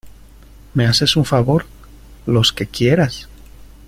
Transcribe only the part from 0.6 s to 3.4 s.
¿me haces un favor? los que quieras.